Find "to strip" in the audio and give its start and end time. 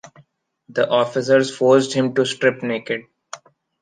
2.15-2.63